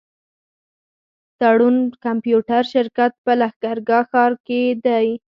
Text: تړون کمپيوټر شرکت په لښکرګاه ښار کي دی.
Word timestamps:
تړون 1.39 1.75
کمپيوټر 2.05 2.63
شرکت 2.73 3.11
په 3.25 3.31
لښکرګاه 3.39 4.03
ښار 4.11 4.33
کي 4.47 4.61
دی. 4.85 5.07